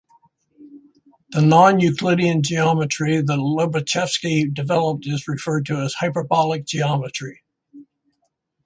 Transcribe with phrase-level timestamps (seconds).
[1.29, 7.43] The non-Euclidean geometry that Lobachevsky developed is referred to as hyperbolic geometry.